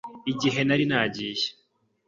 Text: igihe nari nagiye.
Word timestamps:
igihe 0.31 0.61
nari 0.63 0.85
nagiye. 0.91 1.47